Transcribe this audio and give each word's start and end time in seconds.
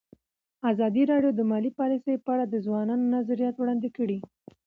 ازادي 0.71 1.03
راډیو 1.11 1.31
د 1.35 1.41
مالي 1.51 1.71
پالیسي 1.79 2.13
په 2.25 2.29
اړه 2.33 2.45
د 2.47 2.55
ځوانانو 2.65 3.11
نظریات 3.15 3.55
وړاندې 3.57 3.89
کړي. 3.97 4.19